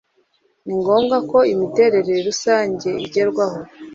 ni 0.65 0.73
ngombwa 0.79 1.17
ko 1.29 1.37
imiterere 1.53 2.13
rusange 2.27 2.89
igerwaho 3.05 3.59